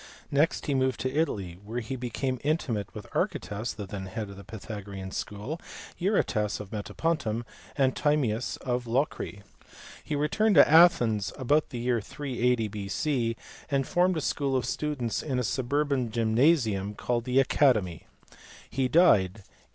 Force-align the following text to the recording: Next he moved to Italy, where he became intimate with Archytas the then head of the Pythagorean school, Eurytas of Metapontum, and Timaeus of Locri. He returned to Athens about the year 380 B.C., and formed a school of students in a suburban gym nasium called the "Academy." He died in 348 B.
Next 0.31 0.65
he 0.65 0.73
moved 0.73 0.99
to 1.01 1.15
Italy, 1.15 1.59
where 1.63 1.79
he 1.79 1.95
became 1.95 2.39
intimate 2.43 2.91
with 2.95 3.05
Archytas 3.13 3.75
the 3.75 3.85
then 3.85 4.07
head 4.07 4.31
of 4.31 4.35
the 4.35 4.43
Pythagorean 4.43 5.11
school, 5.11 5.61
Eurytas 5.99 6.59
of 6.59 6.71
Metapontum, 6.71 7.45
and 7.75 7.95
Timaeus 7.95 8.57
of 8.65 8.85
Locri. 8.87 9.43
He 10.03 10.15
returned 10.15 10.55
to 10.55 10.67
Athens 10.67 11.31
about 11.37 11.69
the 11.69 11.77
year 11.77 12.01
380 12.01 12.67
B.C., 12.67 13.35
and 13.69 13.87
formed 13.87 14.17
a 14.17 14.21
school 14.21 14.57
of 14.57 14.65
students 14.65 15.21
in 15.21 15.37
a 15.37 15.43
suburban 15.43 16.09
gym 16.09 16.35
nasium 16.35 16.97
called 16.97 17.25
the 17.25 17.39
"Academy." 17.39 18.07
He 18.71 18.87
died 18.87 19.13
in 19.13 19.41
348 19.43 19.45
B. 19.45 19.49